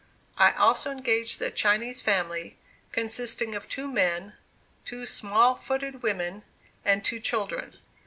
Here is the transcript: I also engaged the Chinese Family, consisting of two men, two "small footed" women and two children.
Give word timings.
I 0.39 0.53
also 0.53 0.89
engaged 0.89 1.37
the 1.37 1.51
Chinese 1.51 2.01
Family, 2.01 2.57
consisting 2.91 3.53
of 3.53 3.69
two 3.69 3.87
men, 3.87 4.33
two 4.83 5.05
"small 5.05 5.53
footed" 5.53 6.01
women 6.01 6.41
and 6.83 7.05
two 7.05 7.19
children. 7.19 7.75